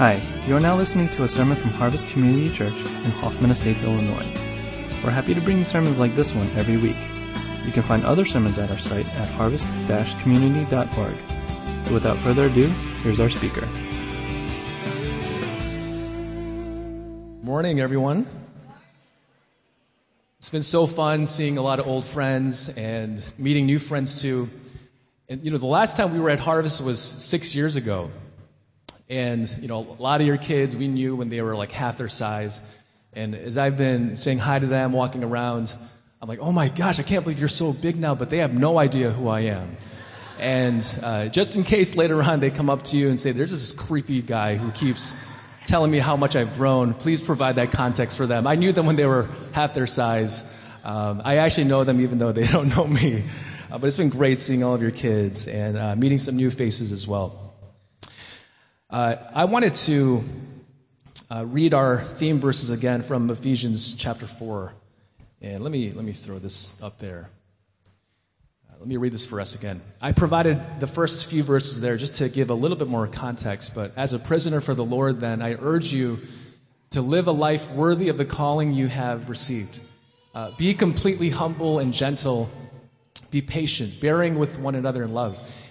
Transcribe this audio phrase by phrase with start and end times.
[0.00, 0.16] Hi,
[0.46, 4.24] you are now listening to a sermon from Harvest Community Church in Hoffman Estates, Illinois.
[5.04, 6.96] We're happy to bring you sermons like this one every week.
[7.66, 11.84] You can find other sermons at our site at harvest-community.org.
[11.84, 12.68] So without further ado,
[13.02, 13.66] here's our speaker.
[17.42, 18.24] Morning, everyone.
[20.38, 24.48] It's been so fun seeing a lot of old friends and meeting new friends too.
[25.28, 28.08] And you know, the last time we were at Harvest was six years ago.
[29.10, 31.98] And, you know, a lot of your kids we knew when they were like half
[31.98, 32.62] their size.
[33.12, 35.74] And as I've been saying hi to them, walking around,
[36.22, 38.54] I'm like, oh my gosh, I can't believe you're so big now, but they have
[38.54, 39.76] no idea who I am.
[40.38, 43.50] And uh, just in case later on they come up to you and say, there's
[43.50, 45.14] this creepy guy who keeps
[45.64, 48.46] telling me how much I've grown, please provide that context for them.
[48.46, 50.44] I knew them when they were half their size.
[50.84, 53.24] Um, I actually know them even though they don't know me.
[53.72, 56.50] Uh, but it's been great seeing all of your kids and uh, meeting some new
[56.50, 57.49] faces as well.
[58.90, 60.24] Uh, I wanted to
[61.30, 64.72] uh, read our theme verses again from Ephesians chapter 4.
[65.42, 67.30] And let me, let me throw this up there.
[68.68, 69.80] Uh, let me read this for us again.
[70.00, 73.76] I provided the first few verses there just to give a little bit more context,
[73.76, 76.18] but as a prisoner for the Lord, then, I urge you
[76.90, 79.78] to live a life worthy of the calling you have received.
[80.34, 82.50] Uh, be completely humble and gentle.
[83.30, 85.40] Be patient, bearing with one another in love.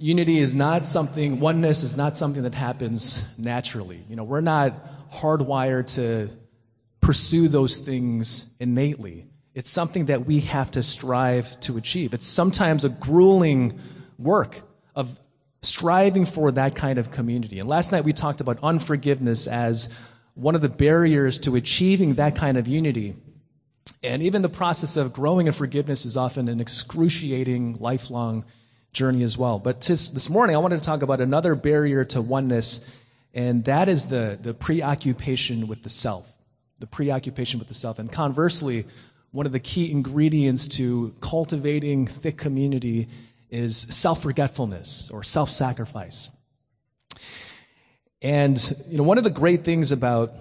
[0.00, 4.04] Unity is not something, oneness is not something that happens naturally.
[4.08, 6.28] You know, we're not hardwired to
[7.00, 9.26] pursue those things innately.
[9.54, 12.14] It's something that we have to strive to achieve.
[12.14, 13.80] It's sometimes a grueling
[14.18, 14.62] work
[14.94, 15.18] of
[15.62, 17.58] striving for that kind of community.
[17.58, 19.88] And last night we talked about unforgiveness as
[20.34, 23.16] one of the barriers to achieving that kind of unity.
[24.04, 28.44] And even the process of growing in forgiveness is often an excruciating, lifelong
[28.92, 29.58] journey as well.
[29.58, 32.86] But this morning, I wanted to talk about another barrier to oneness,
[33.34, 36.30] and that is the, the preoccupation with the self.
[36.80, 37.98] The preoccupation with the self.
[37.98, 38.84] And conversely,
[39.30, 43.08] one of the key ingredients to cultivating thick community
[43.50, 46.30] is self forgetfulness or self sacrifice.
[48.22, 50.32] And you know, one of the great things about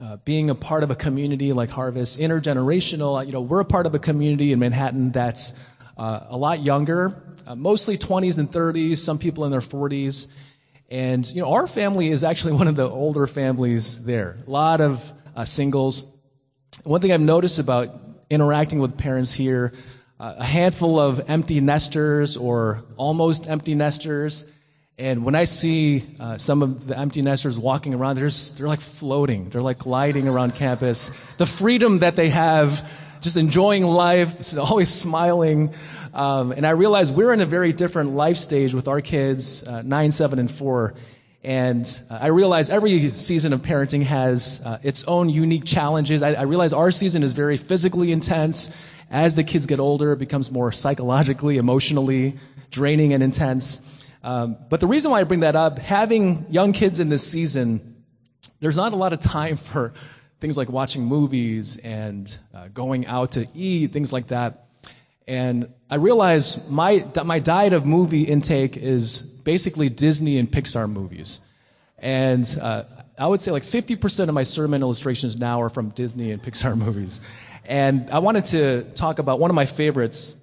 [0.00, 3.86] uh, being a part of a community like Harvest, intergenerational, you know, we're a part
[3.86, 5.52] of a community in Manhattan that's
[6.00, 7.14] uh, a lot younger,
[7.46, 10.28] uh, mostly 20s and 30s, some people in their 40s.
[10.88, 14.38] And, you know, our family is actually one of the older families there.
[14.46, 16.06] A lot of uh, singles.
[16.84, 17.90] One thing I've noticed about
[18.30, 19.74] interacting with parents here,
[20.18, 24.50] uh, a handful of empty nesters or almost empty nesters.
[24.96, 28.68] And when I see uh, some of the empty nesters walking around, they're, just, they're
[28.68, 29.50] like floating.
[29.50, 31.10] They're like gliding around campus.
[31.36, 32.88] The freedom that they have
[33.20, 35.72] just enjoying life, always smiling.
[36.12, 39.82] Um, and I realized we're in a very different life stage with our kids, uh,
[39.82, 40.94] nine, seven, and four.
[41.42, 46.22] And uh, I realize every season of parenting has uh, its own unique challenges.
[46.22, 48.70] I, I realize our season is very physically intense.
[49.10, 52.36] As the kids get older, it becomes more psychologically, emotionally
[52.70, 53.80] draining and intense.
[54.22, 58.04] Um, but the reason why I bring that up, having young kids in this season,
[58.60, 59.94] there's not a lot of time for
[60.40, 64.66] things like watching movies and uh, going out to eat, things like that.
[65.28, 71.40] And I realize my, my diet of movie intake is basically Disney and Pixar movies.
[71.98, 72.84] And uh,
[73.18, 76.76] I would say like 50% of my sermon illustrations now are from Disney and Pixar
[76.86, 77.20] movies.
[77.66, 80.34] And I wanted to talk about one of my favorites,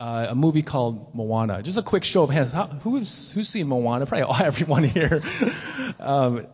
[0.00, 1.62] uh, a movie called Moana.
[1.62, 2.52] Just a quick show of hands.
[2.52, 4.04] How, who's, who's seen Moana?
[4.04, 5.22] Probably everyone here.
[6.00, 6.46] um,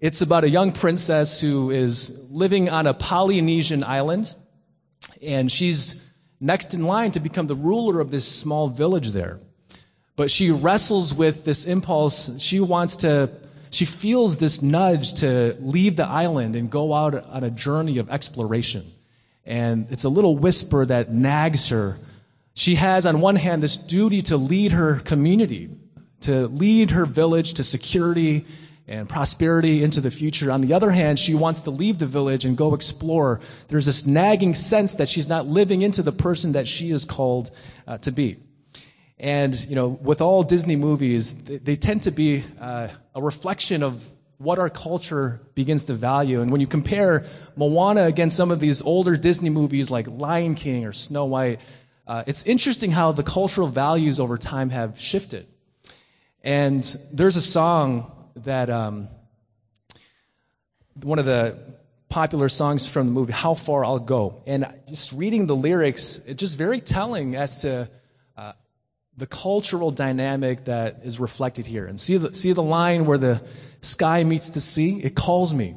[0.00, 4.34] it's about a young princess who is living on a Polynesian island,
[5.20, 6.00] and she's
[6.40, 9.40] next in line to become the ruler of this small village there.
[10.14, 12.40] But she wrestles with this impulse.
[12.40, 13.30] She wants to,
[13.70, 18.08] she feels this nudge to leave the island and go out on a journey of
[18.10, 18.92] exploration.
[19.44, 21.98] And it's a little whisper that nags her.
[22.54, 25.70] She has, on one hand, this duty to lead her community,
[26.22, 28.44] to lead her village to security
[28.88, 30.50] and prosperity into the future.
[30.50, 33.40] On the other hand, she wants to leave the village and go explore.
[33.68, 37.50] There's this nagging sense that she's not living into the person that she is called
[37.86, 38.38] uh, to be.
[39.18, 43.82] And, you know, with all Disney movies, they, they tend to be uh, a reflection
[43.82, 44.08] of
[44.38, 46.40] what our culture begins to value.
[46.40, 47.26] And when you compare
[47.56, 51.60] Moana against some of these older Disney movies like Lion King or Snow White,
[52.06, 55.46] uh, it's interesting how the cultural values over time have shifted.
[56.42, 56.82] And
[57.12, 58.12] there's a song
[58.44, 59.08] that um,
[61.02, 61.58] one of the
[62.08, 64.42] popular songs from the movie, How Far I'll Go.
[64.46, 67.88] And just reading the lyrics, it's just very telling as to
[68.36, 68.52] uh,
[69.16, 71.86] the cultural dynamic that is reflected here.
[71.86, 73.42] And see the, see the line where the
[73.80, 75.00] sky meets the sea?
[75.02, 75.76] It calls me.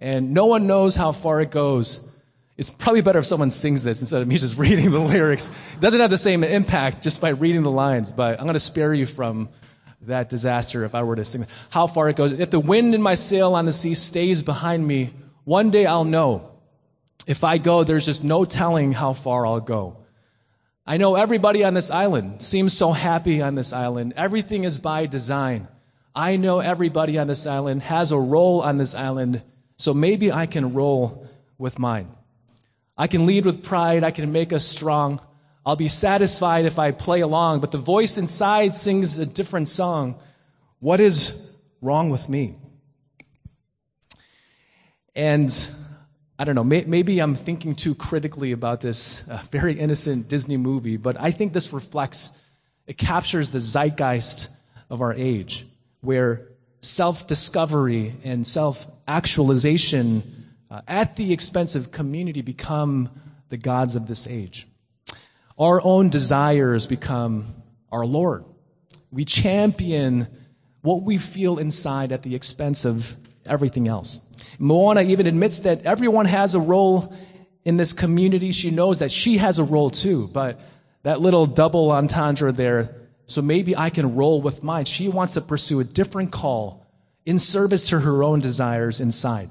[0.00, 2.06] And no one knows how far it goes.
[2.56, 5.50] It's probably better if someone sings this instead of me just reading the lyrics.
[5.74, 8.60] It doesn't have the same impact just by reading the lines, but I'm going to
[8.60, 9.50] spare you from
[10.02, 11.46] that disaster if I were to sing.
[11.68, 12.32] How far it goes.
[12.32, 15.10] If the wind in my sail on the sea stays behind me,
[15.44, 16.50] one day I'll know.
[17.26, 19.98] If I go, there's just no telling how far I'll go.
[20.86, 24.14] I know everybody on this island seems so happy on this island.
[24.16, 25.68] Everything is by design.
[26.14, 29.42] I know everybody on this island has a role on this island,
[29.76, 32.08] so maybe I can roll with mine.
[32.98, 34.02] I can lead with pride.
[34.02, 35.20] I can make us strong.
[35.64, 40.18] I'll be satisfied if I play along, but the voice inside sings a different song.
[40.78, 41.34] What is
[41.82, 42.54] wrong with me?
[45.14, 45.68] And
[46.38, 50.56] I don't know, may, maybe I'm thinking too critically about this uh, very innocent Disney
[50.56, 52.30] movie, but I think this reflects,
[52.86, 54.48] it captures the zeitgeist
[54.88, 55.66] of our age,
[56.00, 56.48] where
[56.80, 63.10] self discovery and self actualization uh, at the expense of community become
[63.50, 64.66] the gods of this age.
[65.60, 67.54] Our own desires become
[67.92, 68.46] our Lord.
[69.10, 70.26] We champion
[70.80, 73.14] what we feel inside at the expense of
[73.44, 74.20] everything else.
[74.58, 77.14] Moana even admits that everyone has a role
[77.62, 78.52] in this community.
[78.52, 80.58] She knows that she has a role too, but
[81.02, 82.94] that little double entendre there,
[83.26, 84.86] so maybe I can roll with mine.
[84.86, 86.86] She wants to pursue a different call
[87.26, 89.50] in service to her own desires inside.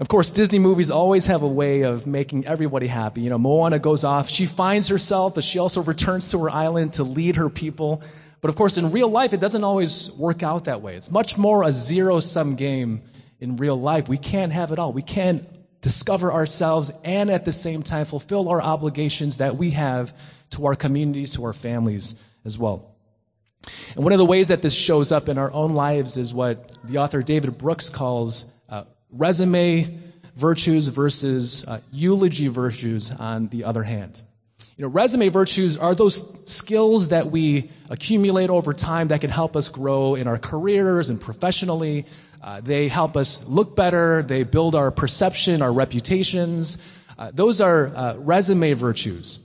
[0.00, 3.22] Of course, Disney movies always have a way of making everybody happy.
[3.22, 6.94] You know, Moana goes off, she finds herself, but she also returns to her island
[6.94, 8.02] to lead her people.
[8.40, 10.94] But of course, in real life, it doesn't always work out that way.
[10.94, 13.02] It's much more a zero sum game
[13.40, 14.08] in real life.
[14.08, 14.92] We can't have it all.
[14.92, 15.44] We can't
[15.80, 20.12] discover ourselves and at the same time fulfill our obligations that we have
[20.50, 22.94] to our communities, to our families as well.
[23.96, 26.76] And one of the ways that this shows up in our own lives is what
[26.84, 28.46] the author David Brooks calls
[29.10, 30.00] resume
[30.36, 34.22] virtues versus uh, eulogy virtues on the other hand.
[34.76, 39.56] You know, resume virtues are those skills that we accumulate over time that can help
[39.56, 42.06] us grow in our careers and professionally.
[42.40, 44.22] Uh, they help us look better.
[44.22, 46.78] They build our perception, our reputations.
[47.18, 49.40] Uh, those are uh, resume virtues.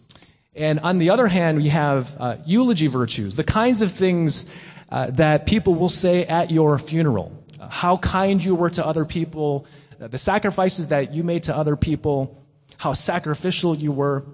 [0.56, 4.46] And on the other hand, we have uh, eulogy virtues, the kinds of things
[4.92, 7.43] uh, that people will say at your funeral.
[7.64, 9.66] Uh, how kind you were to other people,
[10.00, 12.44] the sacrifices that you made to other people,
[12.78, 14.26] how sacrificial you were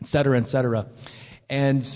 [0.00, 0.86] et cetera, et cetera.
[1.48, 1.86] And,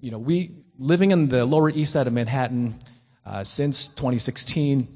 [0.00, 2.78] you know, we, living in the Lower East Side of Manhattan
[3.26, 4.86] uh, since 2016,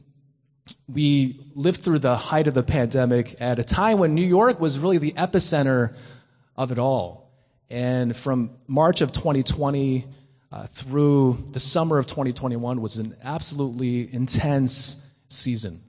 [0.89, 4.79] we lived through the height of the pandemic at a time when New York was
[4.79, 5.95] really the epicenter
[6.57, 7.33] of it all.
[7.69, 10.07] And from March of 2020
[10.53, 15.02] uh, through the summer of 2021 was an absolutely intense
[15.33, 15.81] season.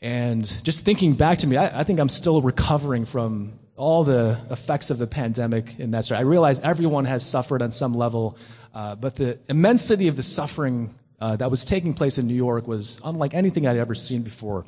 [0.00, 4.38] And just thinking back to me, I, I think I'm still recovering from all the
[4.50, 6.18] effects of the pandemic in that sort.
[6.18, 8.36] I realize everyone has suffered on some level,
[8.74, 12.68] uh, but the immensity of the suffering uh, that was taking place in New York
[12.68, 14.66] was unlike anything I'd ever seen before.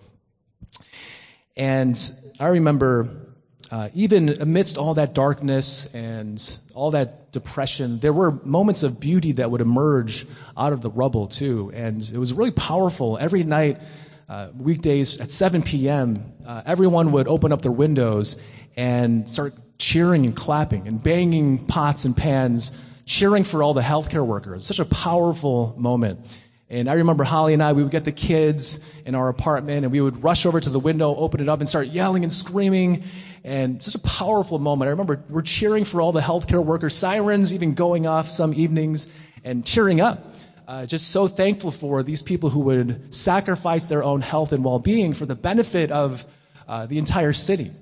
[1.56, 1.96] And
[2.38, 3.29] I remember,
[3.70, 9.32] uh, even amidst all that darkness and all that depression, there were moments of beauty
[9.32, 11.70] that would emerge out of the rubble too.
[11.74, 13.16] And it was really powerful.
[13.18, 13.80] Every night,
[14.28, 18.38] uh, weekdays at 7 p.m., uh, everyone would open up their windows
[18.76, 24.26] and start cheering and clapping and banging pots and pans, cheering for all the healthcare
[24.26, 24.66] workers.
[24.66, 26.26] Such a powerful moment.
[26.68, 29.90] And I remember Holly and I, we would get the kids in our apartment and
[29.90, 33.02] we would rush over to the window, open it up and start yelling and screaming.
[33.42, 34.88] And such a powerful moment.
[34.88, 39.08] I remember we're cheering for all the healthcare workers, sirens even going off some evenings
[39.44, 40.34] and cheering up.
[40.68, 45.12] Uh, just so thankful for these people who would sacrifice their own health and well-being
[45.12, 46.24] for the benefit of
[46.68, 47.72] uh, the entire city.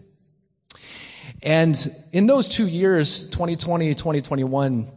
[1.43, 1.77] And
[2.12, 4.91] in those two years, 2020, 2021,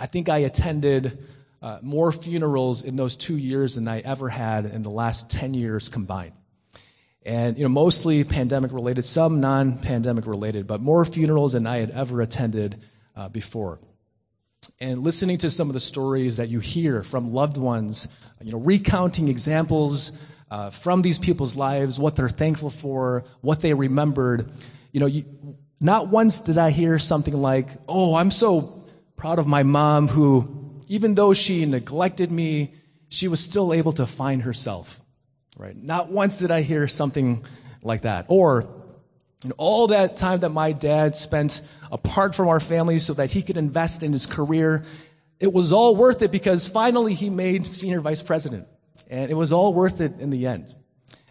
[0.00, 1.26] I think I attended
[1.60, 5.54] uh, more funerals in those two years than I ever had in the last 10
[5.54, 6.32] years combined.
[7.24, 11.78] And, you know, mostly pandemic related, some non pandemic related, but more funerals than I
[11.78, 12.80] had ever attended
[13.14, 13.78] uh, before.
[14.80, 18.08] and listening to some of the stories that you hear from loved ones,
[18.42, 20.12] you know, recounting examples
[20.50, 24.50] uh, from these people's lives, what they're thankful for, what they remembered,
[24.92, 25.24] you know, you,
[25.80, 28.84] not once did I hear something like, "Oh, I'm so
[29.16, 32.74] proud of my mom who, even though she neglected me,
[33.08, 35.01] she was still able to find herself."
[35.56, 35.76] Right?
[35.76, 37.44] Not once did I hear something
[37.82, 38.26] like that.
[38.28, 38.68] Or
[39.44, 43.42] and all that time that my dad spent apart from our family so that he
[43.42, 44.84] could invest in his career,
[45.40, 48.68] it was all worth it because finally he made senior vice president.
[49.10, 50.74] And it was all worth it in the end.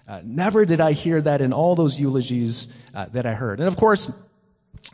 [0.07, 3.59] Uh, never did I hear that in all those eulogies uh, that I heard.
[3.59, 4.11] And of course,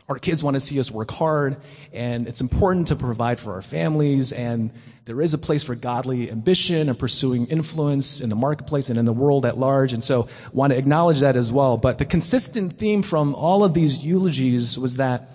[0.08, 1.56] our kids want to see us work hard,
[1.92, 4.70] and it's important to provide for our families, and
[5.04, 9.06] there is a place for godly ambition and pursuing influence in the marketplace and in
[9.06, 9.94] the world at large.
[9.94, 11.78] And so want to acknowledge that as well.
[11.78, 15.30] But the consistent theme from all of these eulogies was that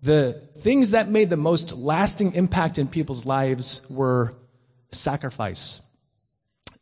[0.00, 4.34] the things that made the most lasting impact in people's lives were
[4.92, 5.82] sacrifice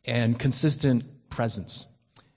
[0.05, 1.87] and consistent presence.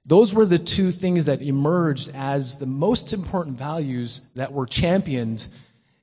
[0.07, 5.49] Those were the two things that emerged as the most important values that were championed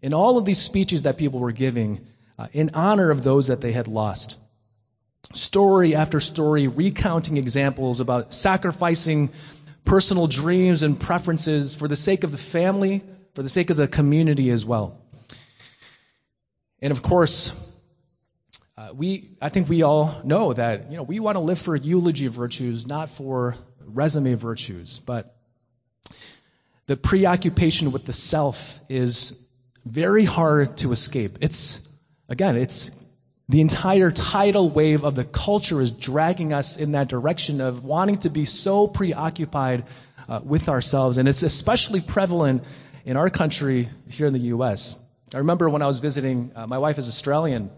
[0.02, 2.06] in all of these speeches that people were giving
[2.40, 4.40] uh, in honor of those that they had lost.
[5.34, 9.30] Story after story recounting examples about sacrificing
[9.86, 13.04] personal dreams and preferences for the sake of the family,
[13.36, 14.98] for the sake of the community as well.
[16.82, 17.56] And of course,
[18.78, 21.76] uh, we, I think we all know that, you know, we want to live for
[21.76, 25.00] eulogy virtues, not for resume virtues.
[25.00, 25.36] But
[26.88, 29.46] the preoccupation with the self is
[29.86, 31.38] very hard to escape.
[31.42, 31.92] It's
[32.32, 32.92] Again, it's
[33.50, 38.20] the entire tidal wave of the culture is dragging us in that direction of wanting
[38.20, 39.84] to be so preoccupied
[40.30, 41.18] uh, with ourselves.
[41.18, 42.64] And it's especially prevalent
[43.04, 44.96] in our country here in the U.S.
[45.34, 47.70] I remember when I was visiting, uh, my wife is Australian.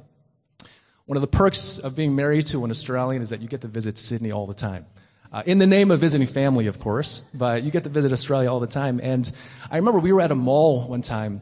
[1.05, 3.67] One of the perks of being married to an Australian is that you get to
[3.67, 4.85] visit Sydney all the time.
[5.33, 8.51] Uh, in the name of visiting family, of course, but you get to visit Australia
[8.51, 8.99] all the time.
[9.01, 9.29] And
[9.71, 11.41] I remember we were at a mall one time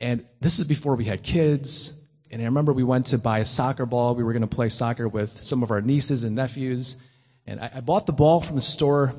[0.00, 1.94] and this is before we had kids.
[2.30, 4.14] And I remember we went to buy a soccer ball.
[4.14, 6.96] We were going to play soccer with some of our nieces and nephews.
[7.46, 9.14] And I, I bought the ball from the store.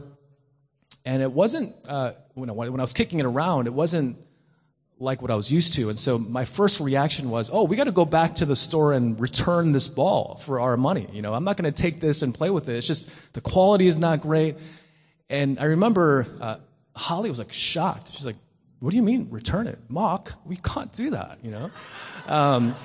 [1.06, 4.18] And it wasn't, uh, when, I, when I was kicking it around, it wasn't
[5.00, 5.90] like what I was used to.
[5.90, 8.94] And so my first reaction was, oh, we got to go back to the store
[8.94, 11.08] and return this ball for our money.
[11.14, 12.76] You know, I'm not going to take this and play with it.
[12.76, 14.58] It's just the quality is not great.
[15.30, 16.58] And I remember uh,
[16.96, 18.14] Holly was like shocked.
[18.14, 18.36] She's like,
[18.80, 19.80] what do you mean, return it?
[19.88, 21.72] Mock, we can't do that, you know?
[22.28, 22.76] Um,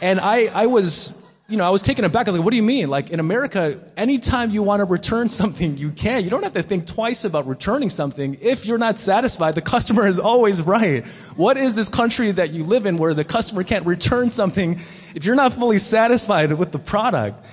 [0.00, 2.26] and I, I was, you know, I was taken aback.
[2.26, 2.88] I was like, what do you mean?
[2.88, 6.24] Like in America, anytime you want to return something, you can.
[6.24, 8.38] You don't have to think twice about returning something.
[8.40, 11.06] If you're not satisfied, the customer is always right.
[11.36, 14.80] What is this country that you live in where the customer can't return something
[15.14, 17.44] if you're not fully satisfied with the product?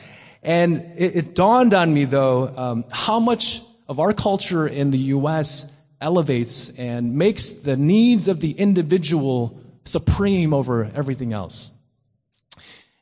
[0.43, 4.97] And it, it dawned on me though, um, how much of our culture in the
[4.97, 5.71] U.S
[6.01, 11.70] elevates and makes the needs of the individual supreme over everything else.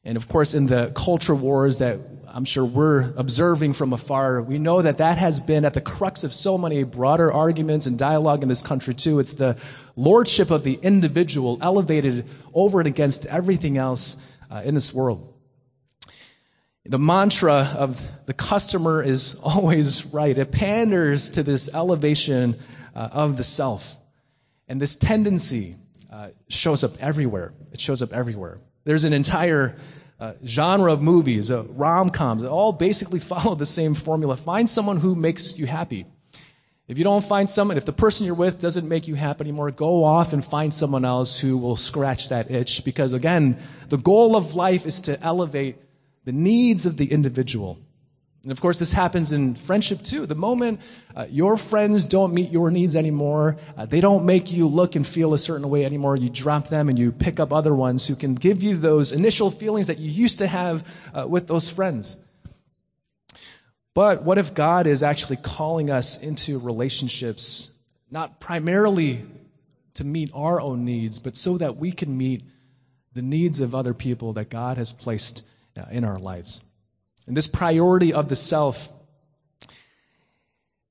[0.09, 4.57] And of course, in the culture wars that I'm sure we're observing from afar, we
[4.57, 8.41] know that that has been at the crux of so many broader arguments and dialogue
[8.41, 9.19] in this country too.
[9.19, 9.55] It's the
[9.95, 12.25] lordship of the individual elevated
[12.55, 14.17] over and against everything else
[14.49, 15.31] uh, in this world.
[16.85, 20.35] The mantra of the customer is always right.
[20.35, 22.57] It panders to this elevation
[22.95, 23.95] uh, of the self.
[24.67, 25.75] And this tendency
[26.11, 27.53] uh, shows up everywhere.
[27.71, 28.57] It shows up everywhere.
[28.85, 29.75] There's an entire
[30.19, 34.35] uh, genre of movies, uh, rom coms, all basically follow the same formula.
[34.35, 36.05] Find someone who makes you happy.
[36.87, 39.69] If you don't find someone, if the person you're with doesn't make you happy anymore,
[39.69, 42.83] go off and find someone else who will scratch that itch.
[42.83, 43.59] Because again,
[43.89, 45.77] the goal of life is to elevate
[46.25, 47.77] the needs of the individual.
[48.43, 50.25] And of course, this happens in friendship too.
[50.25, 50.79] The moment
[51.13, 55.05] uh, your friends don't meet your needs anymore, uh, they don't make you look and
[55.05, 58.15] feel a certain way anymore, you drop them and you pick up other ones who
[58.15, 62.15] can give you those initial feelings that you used to have uh, with those friends.
[63.93, 67.71] But what if God is actually calling us into relationships,
[68.09, 69.25] not primarily
[69.95, 72.43] to meet our own needs, but so that we can meet
[73.11, 75.41] the needs of other people that God has placed
[75.77, 76.61] uh, in our lives?
[77.29, 78.89] And this priority of the self,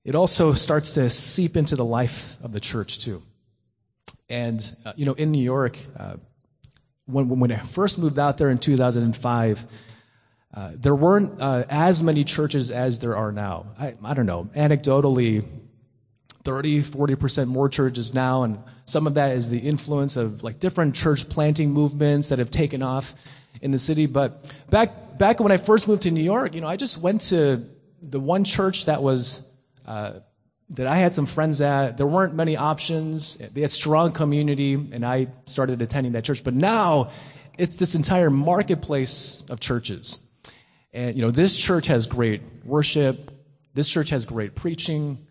[0.04, 3.22] it also starts to seep into the life of the church too.
[4.30, 6.14] And, uh, you know, in New York, uh,
[7.06, 9.64] when, when I first moved out there in 2005,
[10.54, 13.66] uh, there weren't uh, as many churches as there are now.
[13.76, 14.48] I, I don't know.
[14.54, 15.44] Anecdotally,
[16.44, 20.94] 30, 40% more churches now, and some of that is the influence of like different
[20.94, 23.16] church planting movements that have taken off
[23.60, 24.06] in the city.
[24.06, 27.22] But back, back when I first moved to New York, you know, I just went
[27.22, 27.64] to
[28.02, 29.46] the one church that was,
[29.86, 30.20] uh,
[30.70, 31.96] that I had some friends at.
[31.96, 33.36] There weren't many options.
[33.36, 36.44] They had strong community, and I started attending that church.
[36.44, 37.10] But now,
[37.56, 40.20] it's this entire marketplace of churches.
[40.92, 43.30] And, you know, this church has great worship.
[43.74, 45.26] This church has great preaching.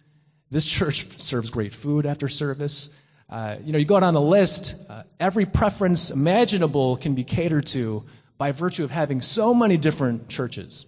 [0.52, 2.90] This church serves great food after service.
[3.30, 7.66] Uh, you know, you go down the list, uh, every preference imaginable can be catered
[7.66, 8.04] to
[8.38, 10.86] by virtue of having so many different churches.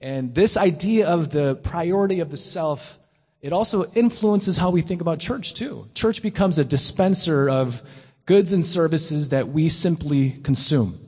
[0.00, 2.98] And this idea of the priority of the self,
[3.40, 5.86] it also influences how we think about church too.
[5.94, 7.80] Church becomes a dispenser of
[8.26, 10.98] goods and services that we simply consume.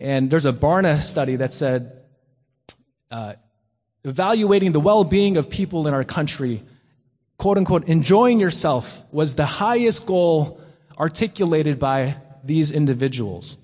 [0.00, 1.92] And there's a Barna study that said,
[3.10, 3.34] uh,
[4.04, 6.62] evaluating the well-being of people in our country,
[7.38, 10.60] quote unquote, enjoying yourself was the highest goal
[10.98, 13.56] articulated by these individuals.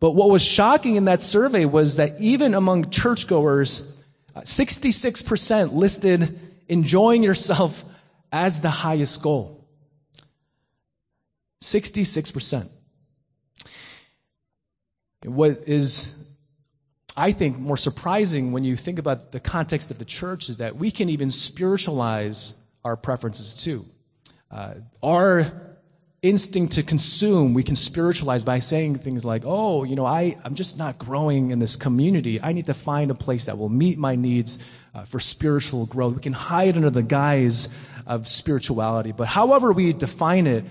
[0.00, 3.92] But what was shocking in that survey was that even among churchgoers,
[4.36, 7.84] 66% uh, listed enjoying yourself
[8.32, 9.66] as the highest goal.
[11.62, 12.68] 66%.
[15.24, 16.14] What is,
[17.16, 20.76] I think, more surprising when you think about the context of the church is that
[20.76, 22.54] we can even spiritualize
[22.84, 23.84] our preferences too.
[24.50, 25.68] Uh, our
[26.22, 30.54] instinct to consume, we can spiritualize by saying things like, oh, you know, I, I'm
[30.54, 32.40] just not growing in this community.
[32.42, 34.58] I need to find a place that will meet my needs
[34.94, 36.14] uh, for spiritual growth.
[36.14, 37.68] We can hide under the guise
[38.06, 39.12] of spirituality.
[39.12, 40.64] But however we define it,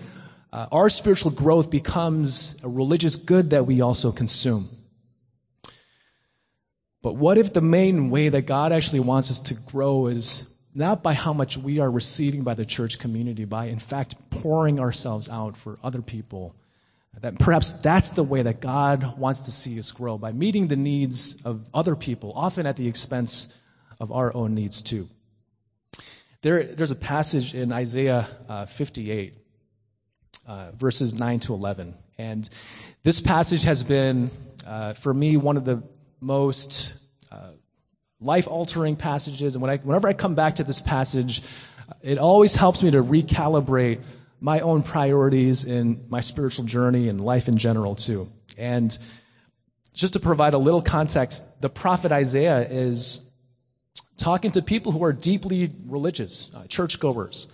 [0.51, 4.67] uh, our spiritual growth becomes a religious good that we also consume.
[7.01, 11.01] But what if the main way that God actually wants us to grow is not
[11.03, 15.27] by how much we are receiving by the church community, by in fact pouring ourselves
[15.27, 16.55] out for other people?
[17.19, 20.75] That perhaps that's the way that God wants to see us grow, by meeting the
[20.75, 23.53] needs of other people, often at the expense
[24.00, 25.07] of our own needs too.
[26.43, 29.33] There, there's a passage in Isaiah uh, 58
[30.46, 31.96] uh, verses 9 to 11.
[32.20, 32.48] And
[33.01, 34.29] this passage has been,
[34.66, 35.81] uh, for me, one of the
[36.22, 37.00] most
[38.20, 39.56] life altering passages.
[39.56, 41.44] And when I, whenever I come back to this passage,
[42.01, 44.01] it always helps me to recalibrate
[44.40, 48.27] my own priorities in my spiritual journey and life in general, too.
[48.58, 48.96] And
[49.94, 53.27] just to provide a little context, the prophet Isaiah is
[54.18, 57.48] talking to people who are deeply religious, uh, churchgoers.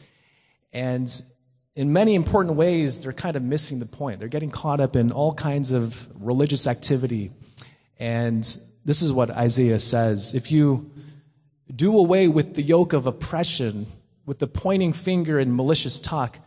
[0.73, 1.09] And
[1.75, 4.19] in many important ways, they're kind of missing the point.
[4.19, 7.31] They're getting caught up in all kinds of religious activity.
[7.97, 8.45] And
[8.85, 10.33] this is what Isaiah says.
[10.33, 10.91] If you
[11.73, 13.87] do away with the yoke of oppression,
[14.25, 16.37] with the pointing finger and malicious talk,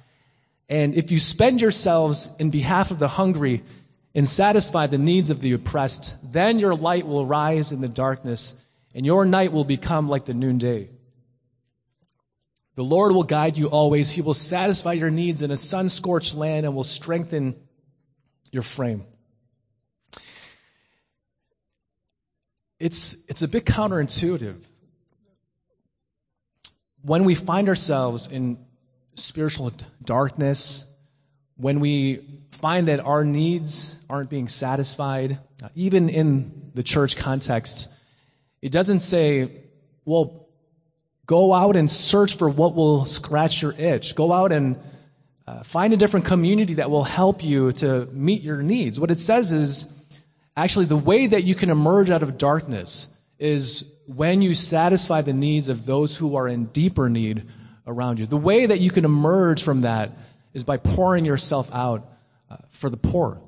[0.68, 3.62] and if you spend yourselves in behalf of the hungry
[4.14, 8.54] and satisfy the needs of the oppressed, then your light will rise in the darkness
[8.94, 10.88] and your night will become like the noonday.
[12.76, 14.10] The Lord will guide you always.
[14.10, 17.56] He will satisfy your needs in a sun scorched land and will strengthen
[18.50, 19.04] your frame.
[22.78, 24.56] It's, it's a bit counterintuitive.
[27.02, 28.58] When we find ourselves in
[29.14, 30.84] spiritual darkness,
[31.56, 37.88] when we find that our needs aren't being satisfied, uh, even in the church context,
[38.60, 39.50] it doesn't say,
[40.04, 40.46] well,
[41.26, 44.14] Go out and search for what will scratch your itch.
[44.14, 44.76] Go out and
[45.46, 49.00] uh, find a different community that will help you to meet your needs.
[49.00, 49.95] What it says is
[50.56, 55.32] actually the way that you can emerge out of darkness is when you satisfy the
[55.32, 57.44] needs of those who are in deeper need
[57.86, 58.26] around you.
[58.26, 60.12] The way that you can emerge from that
[60.54, 62.08] is by pouring yourself out
[62.50, 63.40] uh, for the poor.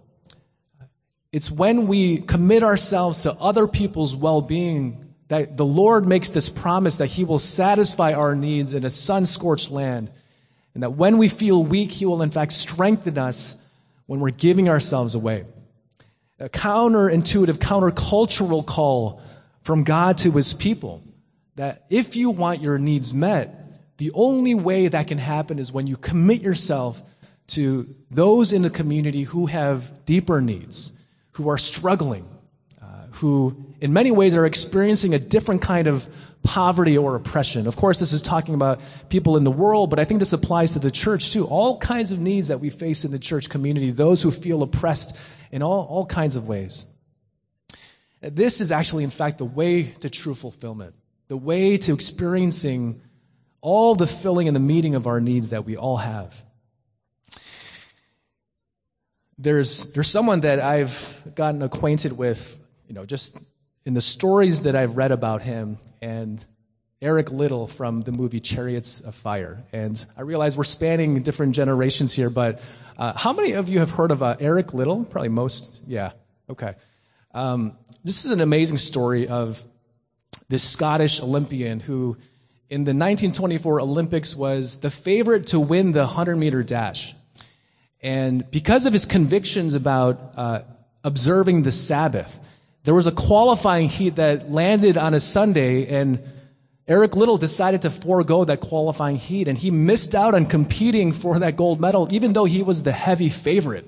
[1.32, 6.48] It's when we commit ourselves to other people's well being that the Lord makes this
[6.48, 10.10] promise that He will satisfy our needs in a sun scorched land.
[10.74, 13.56] And that when we feel weak, He will in fact strengthen us
[14.06, 15.44] when we're giving ourselves away.
[16.40, 19.20] A counterintuitive, countercultural call
[19.62, 21.02] from God to His people
[21.56, 23.58] that if you want your needs met,
[23.98, 27.02] the only way that can happen is when you commit yourself
[27.48, 30.92] to those in the community who have deeper needs,
[31.32, 32.28] who are struggling,
[32.80, 36.08] uh, who, in many ways, are experiencing a different kind of
[36.42, 37.66] poverty or oppression.
[37.66, 40.72] Of course, this is talking about people in the world, but I think this applies
[40.72, 41.46] to the church too.
[41.46, 45.16] All kinds of needs that we face in the church community, those who feel oppressed
[45.50, 46.86] in all, all kinds of ways.
[48.20, 50.94] This is actually, in fact, the way to true fulfillment,
[51.28, 53.00] the way to experiencing
[53.60, 56.44] all the filling and the meeting of our needs that we all have.
[59.36, 63.38] There's, there's someone that I've gotten acquainted with, you know, just
[63.88, 66.44] in the stories that I've read about him, and
[67.00, 69.64] Eric Liddell from the movie Chariots of Fire.
[69.72, 72.60] And I realize we're spanning different generations here, but
[72.98, 75.06] uh, how many of you have heard of uh, Eric Liddell?
[75.06, 75.80] Probably most.
[75.86, 76.12] Yeah.
[76.50, 76.74] Okay.
[77.32, 79.64] Um, this is an amazing story of
[80.50, 82.18] this Scottish Olympian who,
[82.68, 87.14] in the 1924 Olympics, was the favorite to win the 100 meter dash.
[88.02, 90.60] And because of his convictions about uh,
[91.04, 92.38] observing the Sabbath,
[92.88, 96.18] there was a qualifying heat that landed on a Sunday, and
[96.86, 101.38] Eric Liddell decided to forego that qualifying heat, and he missed out on competing for
[101.40, 103.84] that gold medal, even though he was the heavy favorite.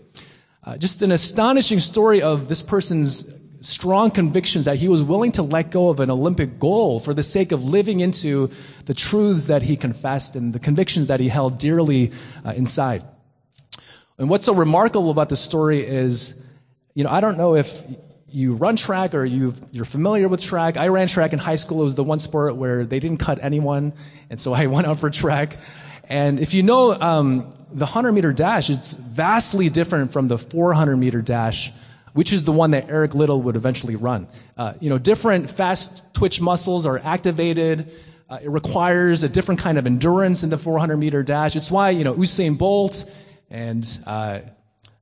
[0.63, 3.25] Uh, just an astonishing story of this person's
[3.63, 7.23] strong convictions that he was willing to let go of an Olympic goal for the
[7.23, 8.51] sake of living into
[8.85, 12.13] the truths that he confessed and the convictions that he held dearly
[12.45, 13.03] uh, inside.
[14.19, 16.35] And what's so remarkable about this story is,
[16.95, 17.83] you know, I don't know if
[18.31, 20.77] you run track or you are familiar with track.
[20.77, 21.83] I ran track in high school.
[21.83, 23.93] It was the one sport where they didn't cut anyone.
[24.29, 25.57] And so I went out for track.
[26.05, 30.97] And if you know um, the 100 meter dash, it's vastly different from the 400
[30.97, 31.73] meter dash
[32.13, 34.27] which is the one that Eric Liddell would eventually run.
[34.57, 37.93] Uh, you know, different fast twitch muscles are activated.
[38.29, 41.57] Uh, it requires a different kind of endurance in the 400 meter dash.
[41.57, 43.11] It's why, you know, Usain Bolt
[43.51, 44.41] and uh,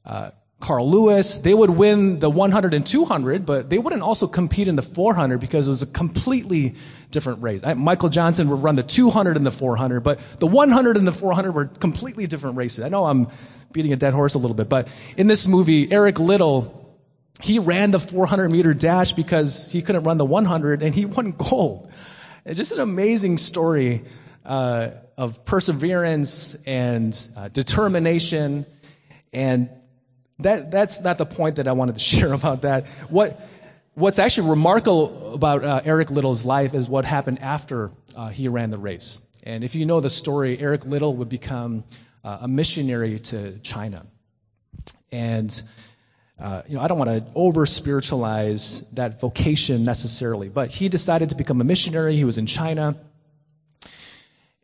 [0.05, 4.66] uh Carl Lewis, they would win the 100 and 200, but they wouldn't also compete
[4.66, 6.75] in the 400 because it was a completely
[7.12, 7.62] different race.
[7.77, 11.53] Michael Johnson would run the 200 and the 400, but the 100 and the 400
[11.53, 12.85] were completely different races.
[12.85, 13.29] I know I'm
[13.71, 16.75] beating a dead horse a little bit, but in this movie, Eric Liddell,
[17.40, 21.33] he ran the 400 meter dash because he couldn't run the 100 and he won
[21.33, 21.88] gold.
[22.44, 24.05] It's just an amazing story
[24.44, 28.66] uh, of perseverance and uh, determination.
[29.33, 29.68] And
[30.40, 32.87] that, that's not the point that I wanted to share about that.
[33.09, 33.40] What,
[33.94, 38.70] what's actually remarkable about uh, Eric Liddell's life is what happened after uh, he ran
[38.70, 39.20] the race.
[39.42, 41.85] And if you know the story, Eric Liddell would become
[42.24, 44.07] uh, a missionary to China.
[45.11, 45.62] And
[46.38, 51.31] uh, you know, I don't want to over spiritualize that vocation necessarily, but he decided
[51.31, 52.14] to become a missionary.
[52.14, 52.96] He was in China.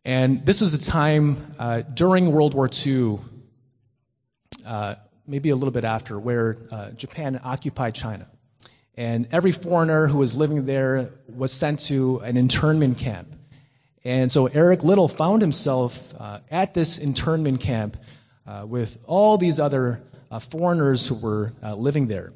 [0.04, 3.18] And this was a time uh, during World War II,
[4.64, 4.94] uh,
[5.26, 8.26] maybe a little bit after, where uh, Japan occupied China.
[8.96, 13.34] And every foreigner who was living there was sent to an internment camp.
[14.04, 17.96] And so Eric Liddell found himself uh, at this internment camp
[18.46, 22.32] uh, with all these other uh, foreigners who were uh, living there.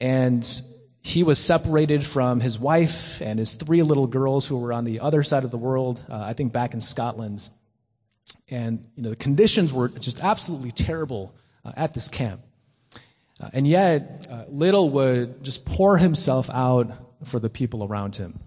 [0.00, 0.46] And
[1.02, 5.00] he was separated from his wife and his three little girls who were on the
[5.00, 7.48] other side of the world, uh, I think back in Scotland.
[8.50, 12.40] And you know, the conditions were just absolutely terrible uh, at this camp.
[13.40, 16.90] Uh, and yet, uh, Liddell would just pour himself out
[17.24, 18.38] for the people around him.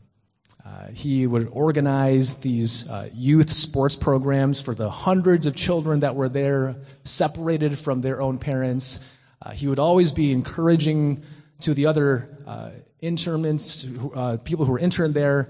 [0.65, 6.15] Uh, he would organize these uh, youth sports programs for the hundreds of children that
[6.15, 8.99] were there, separated from their own parents.
[9.41, 11.21] Uh, he would always be encouraging
[11.59, 12.69] to the other uh,
[13.01, 15.49] interments, uh, people who were interned there,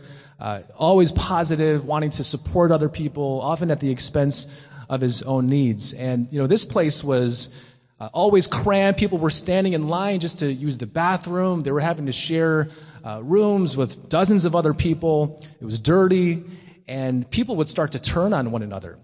[0.75, 4.47] always positive, wanting to support other people, often at the expense
[4.89, 5.93] of his own needs.
[5.93, 7.49] And you know, this place was
[8.13, 8.97] always crammed.
[8.97, 11.63] People were standing in line just to use the bathroom.
[11.63, 12.69] They were having to share
[13.03, 15.41] uh, rooms with dozens of other people.
[15.59, 16.43] It was dirty,
[16.87, 18.97] and people would start to turn on one another.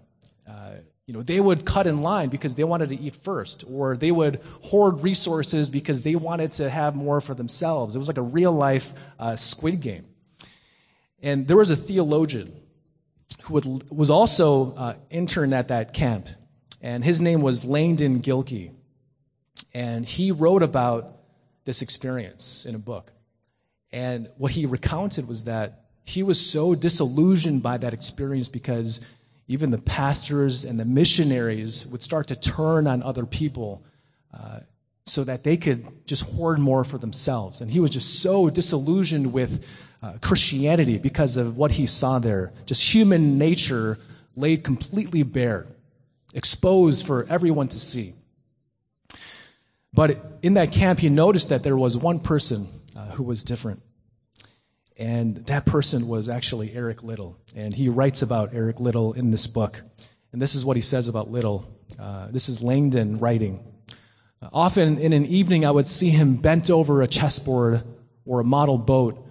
[0.48, 0.72] Uh,
[1.06, 4.12] you know, they would cut in line because they wanted to eat first, or they
[4.12, 7.94] would hoard resources because they wanted to have more for themselves.
[7.94, 10.06] It was like a real life uh, squid game.
[11.22, 12.52] And there was a theologian
[13.42, 16.28] who would, was also uh, intern at that camp,
[16.80, 18.72] and his name was Langdon Gilkey.
[19.72, 21.16] And he wrote about
[21.64, 23.12] this experience in a book.
[23.92, 29.00] And what he recounted was that he was so disillusioned by that experience because
[29.46, 33.84] even the pastors and the missionaries would start to turn on other people
[34.32, 34.60] uh,
[35.10, 37.60] so that they could just hoard more for themselves.
[37.60, 39.64] And he was just so disillusioned with
[40.02, 42.52] uh, Christianity because of what he saw there.
[42.64, 43.98] Just human nature
[44.36, 45.66] laid completely bare,
[46.32, 48.14] exposed for everyone to see.
[49.92, 53.82] But in that camp, he noticed that there was one person uh, who was different.
[54.96, 57.36] And that person was actually Eric Liddell.
[57.56, 59.82] And he writes about Eric Liddell in this book.
[60.32, 61.66] And this is what he says about Liddell.
[61.98, 63.64] Uh, this is Langdon writing.
[64.52, 67.82] Often in an evening, I would see him bent over a chessboard
[68.24, 69.26] or a model boat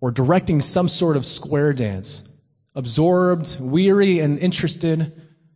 [0.00, 2.22] or directing some sort of square dance.
[2.74, 5.12] absorbed, weary, and interested,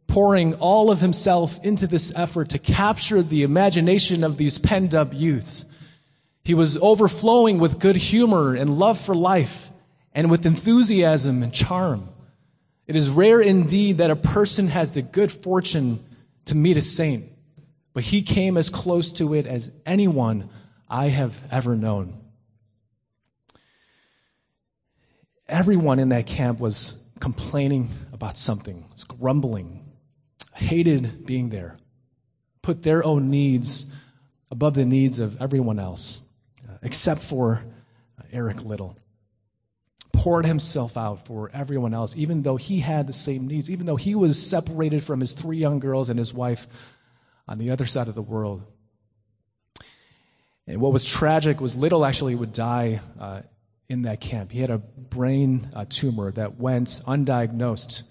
[0.06, 5.12] pouring all of himself into this effort to capture the imagination of these penned up
[5.12, 5.64] youths.
[6.44, 9.70] He was overflowing with good humor and love for life
[10.12, 12.08] and with enthusiasm and charm.
[12.86, 16.02] It is rare indeed that a person has the good fortune
[16.46, 17.24] to meet a saint,
[17.98, 20.48] but he came as close to it as anyone
[20.88, 22.16] I have ever known.
[25.48, 29.84] Everyone in that camp was complaining about something, was grumbling,
[30.54, 31.76] hated being there,
[32.62, 33.92] put their own needs
[34.52, 36.22] above the needs of everyone else,
[36.68, 37.64] uh, except for
[38.16, 38.96] uh, Eric Liddell.
[40.12, 43.96] Poured himself out for everyone else, even though he had the same needs, even though
[43.96, 46.68] he was separated from his three young girls and his wife
[47.48, 48.62] on the other side of the world.
[50.66, 53.40] And what was tragic was Liddell actually would die uh,
[53.88, 54.52] in that camp.
[54.52, 58.02] He had a brain uh, tumor that went undiagnosed,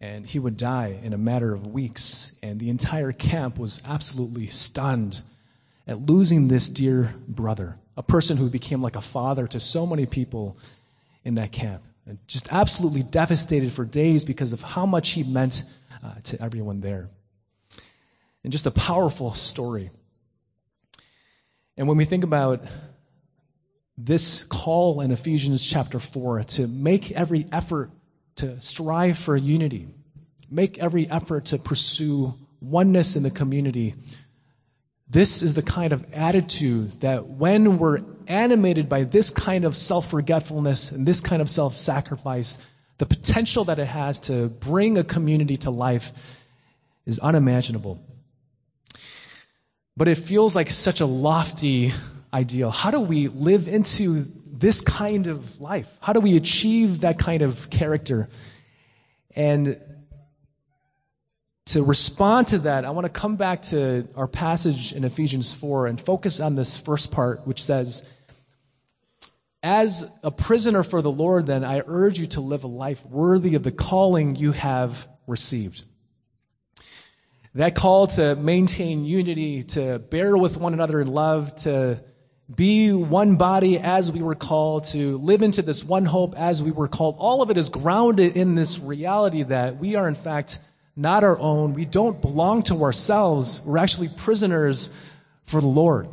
[0.00, 2.34] and he would die in a matter of weeks.
[2.42, 5.20] And the entire camp was absolutely stunned
[5.86, 10.06] at losing this dear brother, a person who became like a father to so many
[10.06, 10.56] people
[11.22, 11.82] in that camp.
[12.06, 15.64] And just absolutely devastated for days because of how much he meant
[16.04, 17.10] uh, to everyone there.
[18.46, 19.90] And just a powerful story.
[21.76, 22.62] And when we think about
[23.98, 27.90] this call in Ephesians chapter 4 to make every effort
[28.36, 29.88] to strive for unity,
[30.48, 33.96] make every effort to pursue oneness in the community.
[35.10, 40.08] This is the kind of attitude that when we're animated by this kind of self
[40.08, 42.58] forgetfulness and this kind of self sacrifice,
[42.98, 46.12] the potential that it has to bring a community to life
[47.06, 48.05] is unimaginable.
[49.96, 51.92] But it feels like such a lofty
[52.32, 52.70] ideal?
[52.70, 55.88] How do we live into this kind of life?
[56.00, 58.28] How do we achieve that kind of character?
[59.34, 59.80] And
[61.66, 65.86] to respond to that, I want to come back to our passage in Ephesians 4
[65.88, 68.08] and focus on this first part, which says,
[69.62, 73.54] As a prisoner for the Lord, then, I urge you to live a life worthy
[73.56, 75.82] of the calling you have received.
[77.56, 82.02] That call to maintain unity, to bear with one another in love, to
[82.54, 86.70] be one body as we were called, to live into this one hope as we
[86.70, 87.16] were called.
[87.18, 90.58] All of it is grounded in this reality that we are, in fact,
[90.96, 91.72] not our own.
[91.72, 93.62] We don't belong to ourselves.
[93.64, 94.90] We're actually prisoners
[95.46, 96.08] for the Lord.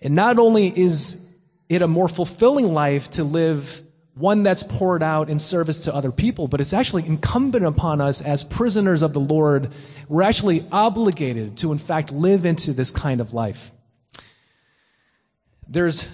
[0.00, 1.22] And not only is
[1.68, 3.82] it a more fulfilling life to live
[4.16, 8.22] one that's poured out in service to other people, but it's actually incumbent upon us
[8.22, 9.70] as prisoners of the Lord.
[10.08, 13.72] We're actually obligated to, in fact, live into this kind of life.
[15.68, 16.04] There's,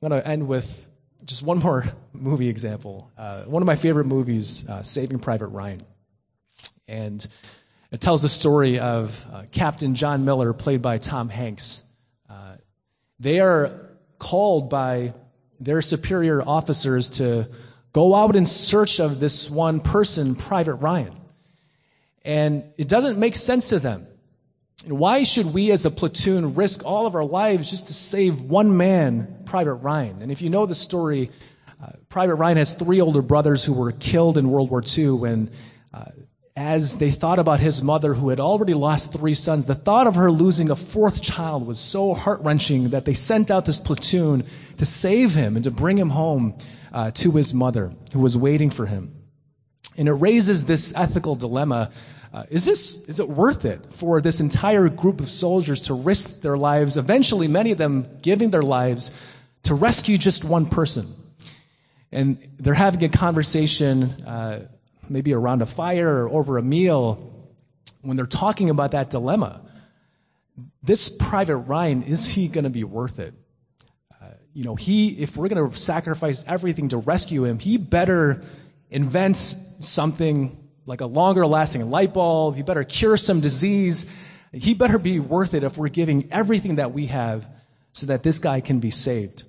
[0.00, 0.88] I'm going to end with
[1.26, 3.10] just one more movie example.
[3.18, 5.82] Uh, one of my favorite movies, uh, Saving Private Ryan.
[6.88, 7.26] And
[7.90, 11.82] it tells the story of uh, Captain John Miller, played by Tom Hanks.
[12.30, 12.56] Uh,
[13.18, 15.12] they are called by
[15.64, 17.46] their superior officers to
[17.92, 21.14] go out in search of this one person, Private Ryan.
[22.24, 24.06] And it doesn't make sense to them.
[24.84, 28.40] And why should we as a platoon risk all of our lives just to save
[28.40, 30.22] one man, Private Ryan?
[30.22, 31.30] And if you know the story,
[31.82, 35.24] uh, Private Ryan has three older brothers who were killed in World War II.
[35.24, 35.50] And
[35.94, 36.06] uh,
[36.54, 40.16] as they thought about his mother, who had already lost three sons, the thought of
[40.16, 44.44] her losing a fourth child was so heart wrenching that they sent out this platoon
[44.76, 46.54] to save him and to bring him home
[46.92, 49.14] uh, to his mother, who was waiting for him.
[49.96, 51.90] And it raises this ethical dilemma
[52.32, 56.40] uh, is this is it worth it for this entire group of soldiers to risk
[56.40, 59.10] their lives eventually many of them giving their lives
[59.64, 61.06] to rescue just one person
[62.10, 64.66] and they're having a conversation uh,
[65.08, 67.48] maybe around a fire or over a meal
[68.02, 69.60] when they're talking about that dilemma
[70.82, 73.34] this private ryan is he going to be worth it
[74.20, 78.42] uh, you know he if we're going to sacrifice everything to rescue him he better
[78.90, 79.36] invent
[79.80, 82.56] something like a longer lasting light bulb.
[82.56, 84.06] He better cure some disease.
[84.52, 87.46] He better be worth it if we're giving everything that we have
[87.92, 89.44] so that this guy can be saved.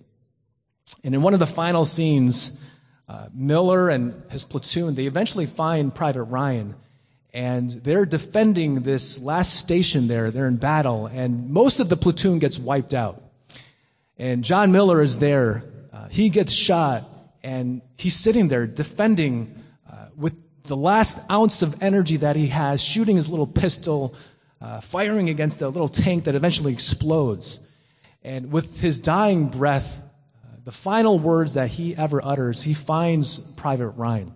[1.04, 2.60] And in one of the final scenes,
[3.08, 6.76] uh, Miller and his platoon, they eventually find Private Ryan
[7.34, 10.30] and they're defending this last station there.
[10.30, 13.22] They're in battle and most of the platoon gets wiped out.
[14.18, 15.63] And John Miller is there.
[15.92, 17.04] Uh, he gets shot
[17.44, 22.82] and he's sitting there defending uh, with the last ounce of energy that he has,
[22.82, 24.16] shooting his little pistol,
[24.62, 27.60] uh, firing against a little tank that eventually explodes.
[28.24, 30.02] And with his dying breath,
[30.63, 34.34] the final words that he ever utters, he finds Private Ryan.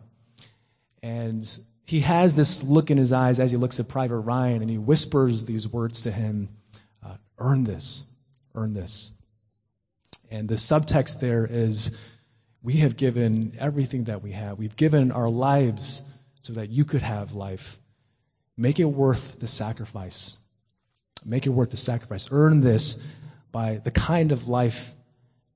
[1.02, 4.70] And he has this look in his eyes as he looks at Private Ryan, and
[4.70, 6.50] he whispers these words to him
[7.06, 8.06] uh, Earn this,
[8.56, 9.12] earn this.
[10.30, 11.98] And the subtext there is
[12.62, 14.58] we have given everything that we have.
[14.58, 16.02] We've given our lives
[16.42, 17.80] so that you could have life.
[18.58, 20.38] Make it worth the sacrifice.
[21.26, 22.28] Make it worth the sacrifice.
[22.32, 23.02] Earn this
[23.54, 24.94] by the kind of life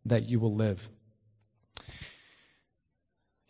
[0.06, 0.90] that you will live.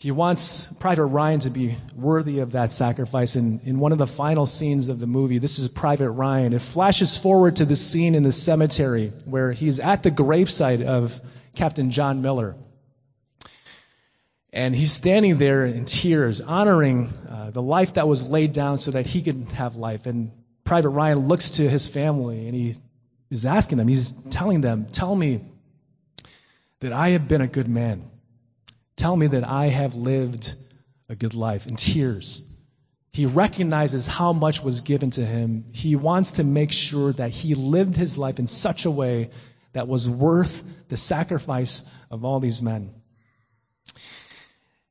[0.01, 3.35] He wants Private Ryan to be worthy of that sacrifice.
[3.35, 6.53] And in one of the final scenes of the movie, this is Private Ryan.
[6.53, 11.21] It flashes forward to the scene in the cemetery where he's at the gravesite of
[11.55, 12.55] Captain John Miller.
[14.51, 18.89] And he's standing there in tears, honoring uh, the life that was laid down so
[18.91, 20.07] that he could have life.
[20.07, 20.31] And
[20.63, 22.75] Private Ryan looks to his family and he
[23.29, 25.41] is asking them, he's telling them, Tell me
[26.81, 28.09] that I have been a good man.
[28.97, 30.55] Tell me that I have lived
[31.09, 32.41] a good life in tears.
[33.13, 35.65] He recognizes how much was given to him.
[35.71, 39.29] He wants to make sure that he lived his life in such a way
[39.73, 42.93] that was worth the sacrifice of all these men.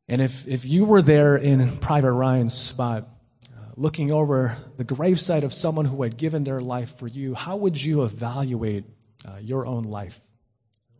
[0.09, 3.09] And if, if you were there in Private Ryan's spot,
[3.44, 7.57] uh, looking over the gravesite of someone who had given their life for you, how
[7.57, 8.85] would you evaluate
[9.24, 10.20] uh, your own life?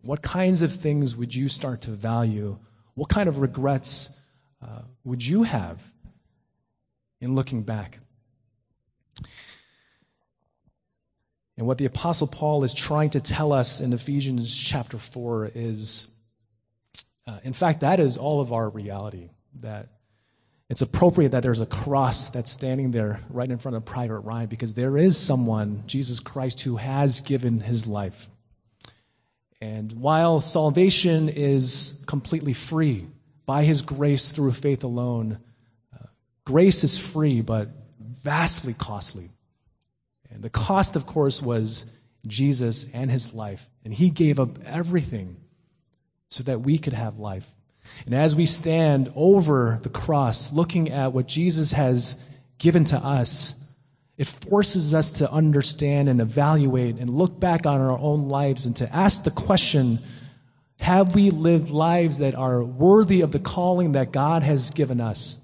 [0.03, 2.59] What kinds of things would you start to value
[2.95, 4.11] what kind of regrets
[4.63, 5.83] uh, would you have
[7.21, 7.99] in looking back?
[11.57, 16.07] And what the Apostle Paul is trying to tell us in Ephesians chapter 4 is,
[17.27, 19.29] uh, in fact, that is all of our reality.
[19.57, 19.89] That
[20.71, 24.47] it's appropriate that there's a cross that's standing there right in front of Private Ryan
[24.47, 28.30] because there is someone, Jesus Christ, who has given his life
[29.61, 33.07] and while salvation is completely free
[33.45, 35.39] by his grace through faith alone,
[35.95, 36.07] uh,
[36.45, 37.69] grace is free but
[38.23, 39.31] vastly costly.
[40.31, 41.87] And the cost, of course, was
[42.27, 43.69] Jesus and his life.
[43.85, 45.37] And he gave up everything
[46.29, 47.47] so that we could have life.
[48.07, 52.19] And as we stand over the cross, looking at what Jesus has
[52.59, 53.60] given to us,
[54.21, 58.77] it forces us to understand and evaluate and look back on our own lives and
[58.77, 59.99] to ask the question
[60.79, 65.39] have we lived lives that are worthy of the calling that God has given us?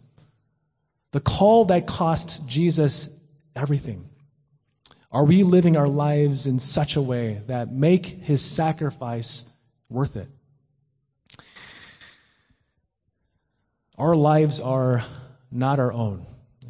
[1.13, 3.09] The call that cost Jesus
[3.55, 4.11] everything.
[5.11, 9.49] Are we living our lives in such a way that make his sacrifice
[9.89, 10.29] worth it?
[13.97, 15.03] Our lives are
[15.51, 16.27] not our own.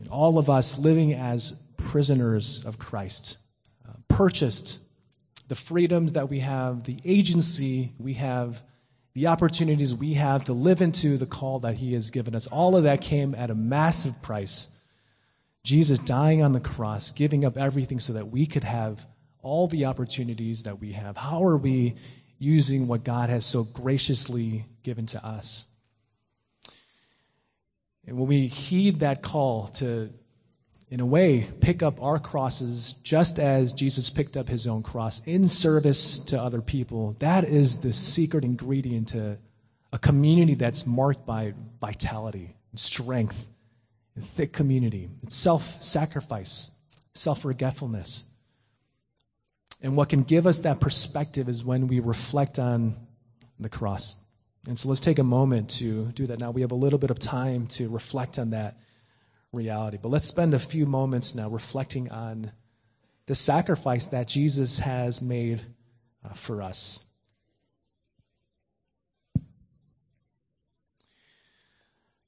[0.08, 1.60] All of us living as
[1.96, 3.38] prisoners of Christ,
[3.88, 4.80] uh, purchased
[5.48, 8.62] the freedoms that we have, the agency we have,
[9.14, 12.48] the opportunities we have to live into the call that He has given us.
[12.48, 14.68] All of that came at a massive price.
[15.64, 19.06] Jesus dying on the cross, giving up everything so that we could have
[19.40, 21.16] all the opportunities that we have.
[21.16, 21.94] How are we
[22.38, 25.64] using what God has so graciously given to us?
[28.06, 30.10] And when we heed that call to
[30.88, 35.20] in a way, pick up our crosses just as Jesus picked up his own cross
[35.26, 37.16] in service to other people.
[37.18, 39.38] That is the secret ingredient to
[39.92, 43.48] a community that's marked by vitality and strength
[44.14, 45.08] and thick community.
[45.24, 46.70] It's self sacrifice,
[47.14, 48.24] self forgetfulness.
[49.82, 52.96] And what can give us that perspective is when we reflect on
[53.58, 54.14] the cross.
[54.66, 56.50] And so let's take a moment to do that now.
[56.50, 58.78] We have a little bit of time to reflect on that
[59.56, 59.98] reality.
[60.00, 62.52] But let's spend a few moments now reflecting on
[63.26, 65.60] the sacrifice that Jesus has made
[66.24, 67.02] uh, for us.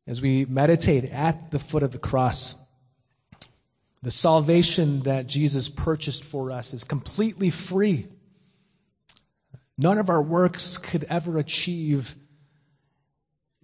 [0.06, 2.56] As we meditate at the foot of the cross,
[4.02, 8.06] the salvation that Jesus purchased for us is completely free.
[9.76, 12.14] None of our works could ever achieve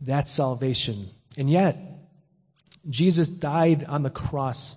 [0.03, 1.07] that salvation.
[1.39, 1.94] And yet,
[2.89, 4.77] Jesus died on the cross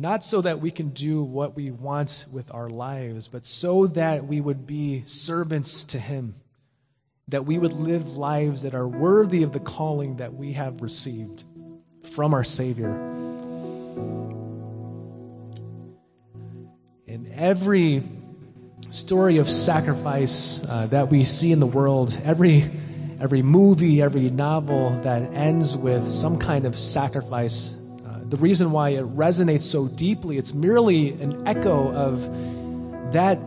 [0.00, 4.24] not so that we can do what we want with our lives, but so that
[4.24, 6.36] we would be servants to Him,
[7.28, 11.44] that we would live lives that are worthy of the calling that we have received
[12.14, 12.94] from our Savior.
[17.06, 18.02] In every
[18.88, 22.70] story of sacrifice uh, that we see in the world, every
[23.20, 27.76] every movie, every novel that ends with some kind of sacrifice.
[28.06, 32.22] Uh, the reason why it resonates so deeply, it's merely an echo of
[33.12, 33.38] that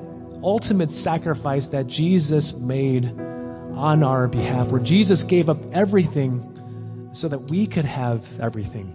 [0.44, 3.06] ultimate sacrifice that Jesus made
[3.76, 8.88] on our behalf, where Jesus gave up everything so that we could have everything.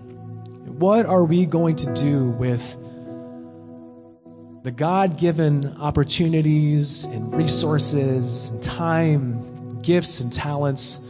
[0.79, 2.76] What are we going to do with
[4.62, 9.57] the God given opportunities and resources and time,
[9.89, 11.01] gifts and talents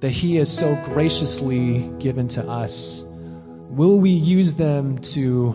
[0.00, 3.04] that He has so graciously given to us?
[3.68, 5.52] Will we use them to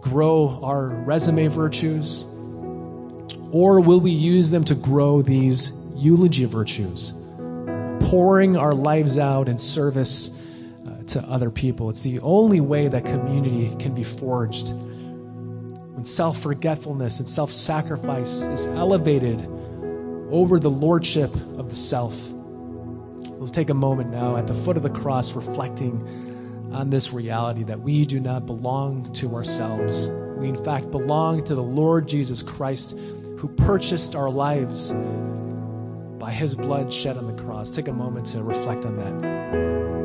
[0.00, 2.22] grow our resume virtues?
[3.50, 7.12] Or will we use them to grow these eulogy virtues,
[8.08, 10.30] pouring our lives out in service
[10.86, 11.90] uh, to other people?
[11.90, 14.74] It's the only way that community can be forged.
[14.74, 19.40] When self forgetfulness and self sacrifice is elevated
[20.30, 22.32] over the lordship of the self.
[23.32, 26.06] Let's take a moment now at the foot of the cross, reflecting
[26.72, 30.08] on this reality that we do not belong to ourselves.
[30.38, 32.96] We, in fact, belong to the Lord Jesus Christ,
[33.38, 34.92] who purchased our lives
[36.18, 37.70] by his blood shed on the cross.
[37.70, 39.99] Take a moment to reflect on that.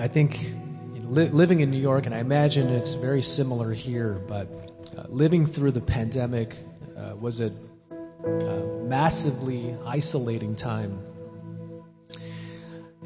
[0.00, 3.72] I, think you know, li- living in New York, and I imagine it's very similar
[3.72, 4.48] here, but
[4.96, 6.56] uh, living through the pandemic
[6.96, 7.52] uh, was a
[8.24, 10.98] uh, massively isolating time.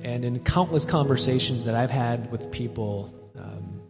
[0.03, 3.83] And in countless conversations that I've had with people, um,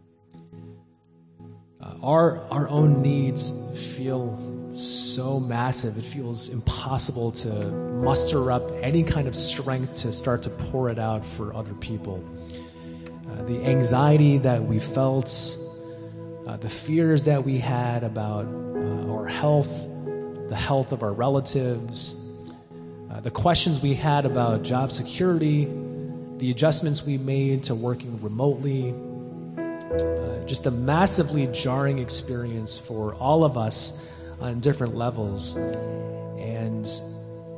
[1.81, 3.51] uh, our, our own needs
[3.97, 4.37] feel
[4.73, 5.97] so massive.
[5.97, 10.99] It feels impossible to muster up any kind of strength to start to pour it
[10.99, 12.23] out for other people.
[13.33, 15.57] Uh, the anxiety that we felt,
[16.45, 19.87] uh, the fears that we had about uh, our health,
[20.49, 22.15] the health of our relatives,
[23.09, 25.65] uh, the questions we had about job security,
[26.37, 28.93] the adjustments we made to working remotely.
[30.45, 34.09] Just a massively jarring experience for all of us
[34.41, 35.55] on different levels.
[35.55, 36.85] And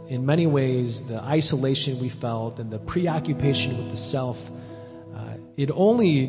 [0.08, 4.50] in many ways, the isolation we felt and the preoccupation with the self
[5.58, 6.28] it only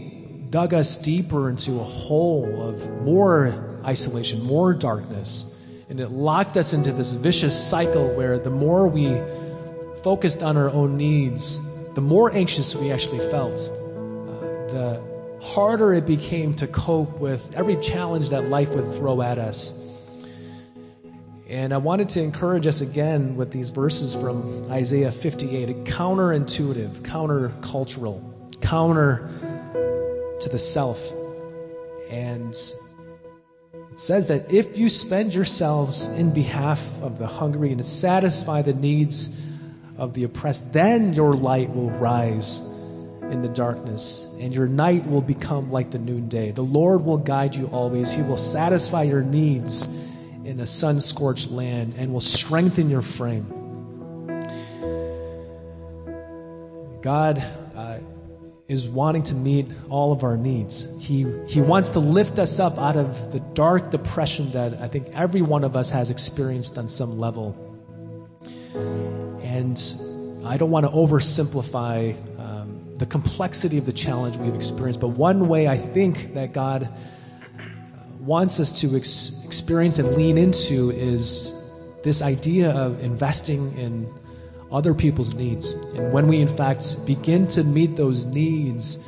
[0.51, 5.53] dug us deeper into a hole of more isolation, more darkness.
[5.89, 9.21] And it locked us into this vicious cycle where the more we
[10.03, 11.61] focused on our own needs,
[11.95, 13.55] the more anxious we actually felt.
[13.55, 15.03] Uh, the
[15.43, 19.83] harder it became to cope with every challenge that life would throw at us.
[21.49, 27.03] And I wanted to encourage us again with these verses from Isaiah 58, a counterintuitive,
[27.03, 29.29] countercultural counter
[30.41, 31.13] to the self.
[32.11, 32.55] And
[33.91, 38.63] it says that if you spend yourselves in behalf of the hungry and to satisfy
[38.63, 39.43] the needs
[39.97, 42.61] of the oppressed, then your light will rise
[43.31, 46.53] in the darkness, and your night will become like the noonday.
[46.53, 48.13] The Lord will guide you always.
[48.13, 49.89] He will satisfy your needs
[50.45, 53.53] in a sun scorched land and will strengthen your frame.
[57.03, 57.39] God
[57.75, 57.99] uh,
[58.69, 60.89] is wanting to meet all of our needs.
[61.01, 65.09] He, he wants to lift us up out of the dark depression that I think
[65.15, 67.55] every one of us has experienced on some level.
[69.43, 69.79] And
[70.45, 75.47] I don't want to oversimplify um, the complexity of the challenge we've experienced, but one
[75.47, 76.93] way I think that God
[78.21, 81.55] wants us to ex- experience and lean into is
[82.03, 84.13] this idea of investing in
[84.71, 85.73] other people's needs.
[85.73, 88.99] And when we, in fact, begin to meet those needs,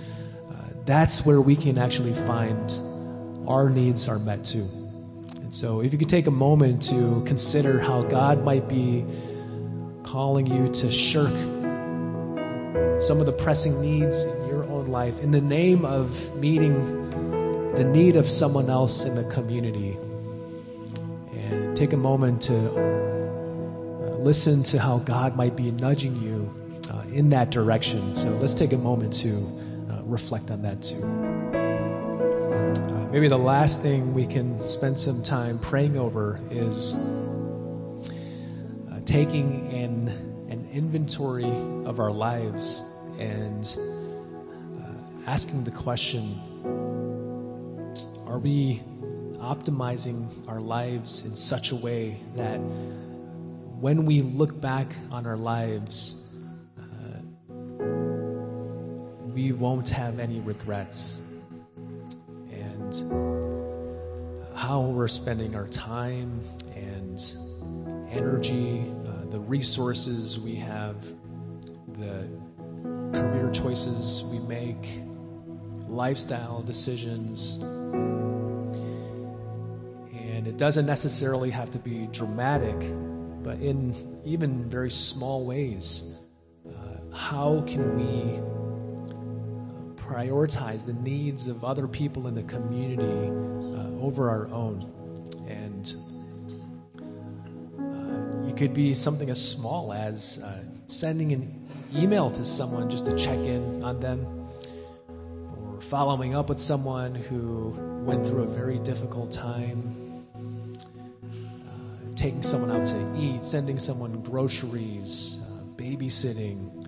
[0.51, 0.55] uh,
[0.85, 2.73] that's where we can actually find
[3.49, 4.69] our needs are met too.
[5.37, 9.05] And so, if you could take a moment to consider how God might be
[10.03, 11.33] calling you to shirk
[13.01, 17.09] some of the pressing needs in your own life in the name of meeting
[17.75, 19.97] the need of someone else in the community.
[21.33, 23.18] And take a moment to
[24.29, 26.55] listen to how God might be nudging you
[26.91, 28.15] uh, in that direction.
[28.15, 29.31] So let's take a moment to
[29.91, 31.03] uh, reflect on that too.
[32.77, 39.67] Uh, maybe the last thing we can spend some time praying over is uh, taking
[39.73, 40.09] an,
[40.51, 41.51] an inventory
[41.87, 42.85] of our lives
[43.19, 43.79] and
[44.79, 44.93] uh,
[45.27, 46.39] asking the question
[48.27, 48.83] are we
[49.37, 52.61] optimizing our lives in such a way that
[53.81, 56.35] when we look back on our lives,
[56.79, 57.83] uh,
[59.33, 61.21] we won't have any regrets?
[62.51, 62.95] And
[64.57, 66.41] how we're spending our time
[66.75, 67.23] and
[68.11, 71.01] energy, uh, the resources we have,
[71.99, 72.29] the
[73.13, 75.03] career choices we make,
[75.87, 77.63] lifestyle decisions
[80.39, 82.77] And it doesn't necessarily have to be dramatic,
[83.55, 86.19] in even very small ways,
[86.67, 86.71] uh,
[87.15, 93.31] how can we uh, prioritize the needs of other people in the community
[93.77, 94.83] uh, over our own?
[95.49, 95.97] And
[97.79, 100.43] uh, it could be something as small as
[100.87, 104.27] sending an email to someone just to check in on them,
[105.09, 107.75] or following up with someone who
[108.05, 110.08] went through a very difficult time
[112.19, 116.85] taking someone out to eat, sending someone groceries, uh, babysitting.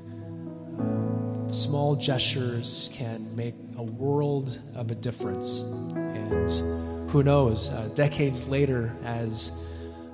[0.76, 5.60] Uh, small gestures can make a world of a difference.
[5.94, 9.52] And who knows, uh, decades later, as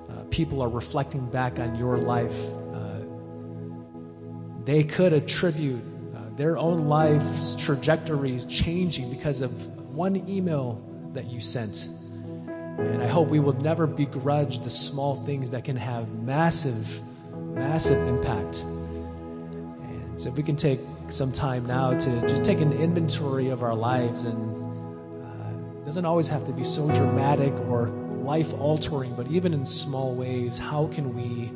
[0.07, 2.37] uh, people are reflecting back on your life,
[2.75, 3.01] uh,
[4.65, 5.81] they could attribute
[6.15, 11.89] uh, their own life's trajectories changing because of one email that you sent
[12.77, 17.01] and I hope we will never begrudge the small things that can have massive,
[17.33, 18.63] massive impact.
[18.63, 23.63] And so if we can take some time now to just take an inventory of
[23.63, 27.87] our lives and uh, it doesn't always have to be so dramatic or
[28.27, 31.49] life altering, but even in small ways, how can we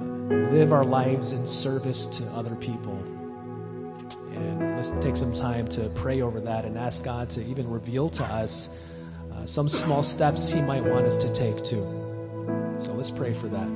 [0.00, 0.04] uh,
[0.50, 2.96] live our lives in service to other people?
[4.34, 8.10] And let's take some time to pray over that and ask God to even reveal
[8.10, 8.76] to us
[9.40, 11.84] uh, some small steps He might want us to take too.
[12.78, 13.68] So let's pray for that.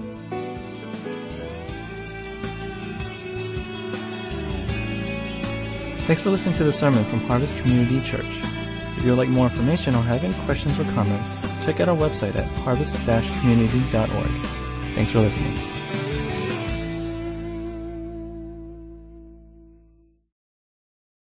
[6.06, 8.26] Thanks for listening to the sermon from Harvest Community Church.
[8.96, 11.96] If you would like more information or have any questions or comments, check out our
[11.96, 14.10] website at harvest-community.org.
[14.94, 15.73] Thanks for listening.